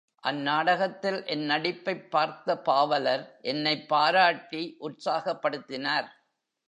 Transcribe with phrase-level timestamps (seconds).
[0.23, 6.09] அந்நாடகத்தில் என் நடிப்பைப் பார்த்த பாவலர் என்னைப் பாராட்டி உற்சாகப்படுத்தினார்.